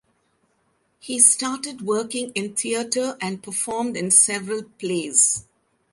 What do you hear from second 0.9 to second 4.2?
He started working in theatre and performed in